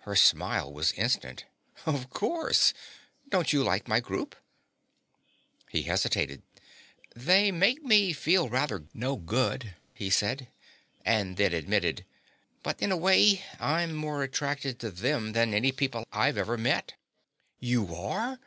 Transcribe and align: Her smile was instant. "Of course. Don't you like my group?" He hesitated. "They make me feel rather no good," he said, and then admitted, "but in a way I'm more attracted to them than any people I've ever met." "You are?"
Her 0.00 0.14
smile 0.16 0.70
was 0.70 0.92
instant. 0.98 1.46
"Of 1.86 2.10
course. 2.10 2.74
Don't 3.30 3.54
you 3.54 3.64
like 3.64 3.88
my 3.88 4.00
group?" 4.00 4.36
He 5.70 5.84
hesitated. 5.84 6.42
"They 7.14 7.50
make 7.50 7.82
me 7.82 8.12
feel 8.12 8.50
rather 8.50 8.84
no 8.92 9.16
good," 9.16 9.74
he 9.94 10.10
said, 10.10 10.48
and 11.06 11.38
then 11.38 11.54
admitted, 11.54 12.04
"but 12.62 12.78
in 12.82 12.92
a 12.92 12.98
way 12.98 13.44
I'm 13.58 13.94
more 13.94 14.22
attracted 14.22 14.78
to 14.80 14.90
them 14.90 15.32
than 15.32 15.54
any 15.54 15.72
people 15.72 16.06
I've 16.12 16.36
ever 16.36 16.58
met." 16.58 16.92
"You 17.58 17.94
are?" 17.94 18.38